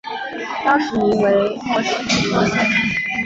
[0.65, 2.55] 当时名为莫斯基托县。